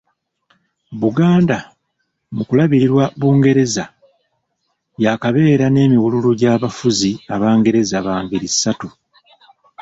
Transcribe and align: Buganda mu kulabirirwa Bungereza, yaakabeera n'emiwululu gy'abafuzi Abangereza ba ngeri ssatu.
Buganda 1.01 1.57
mu 2.35 2.43
kulabirirwa 2.47 3.03
Bungereza, 3.19 3.85
yaakabeera 5.03 5.65
n'emiwululu 5.69 6.29
gy'abafuzi 6.39 7.11
Abangereza 7.35 7.97
ba 8.05 8.15
ngeri 8.23 8.47
ssatu. 8.53 8.87